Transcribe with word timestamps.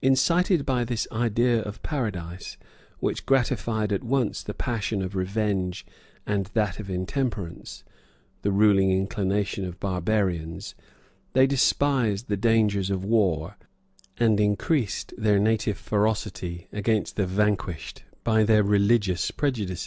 Incited 0.00 0.64
by 0.64 0.82
this 0.82 1.06
idea 1.12 1.60
of 1.60 1.82
paradise, 1.82 2.56
which 3.00 3.26
gratified 3.26 3.92
at 3.92 4.02
once 4.02 4.42
the 4.42 4.54
passion 4.54 5.02
of 5.02 5.14
revenge 5.14 5.84
and 6.26 6.46
that 6.54 6.80
of 6.80 6.88
intemperance, 6.88 7.84
the 8.40 8.50
ruling 8.50 8.90
inclinations 8.90 9.68
of 9.68 9.78
barbarians, 9.78 10.74
they 11.34 11.46
despised 11.46 12.28
the 12.28 12.36
dangers 12.38 12.88
of 12.88 13.04
war, 13.04 13.58
and 14.16 14.40
increased 14.40 15.12
their 15.18 15.38
native 15.38 15.76
ferocity 15.76 16.66
against 16.72 17.16
the 17.16 17.26
vanquished 17.26 18.04
by 18.24 18.44
their 18.44 18.62
religious 18.62 19.30
prejudices. 19.30 19.86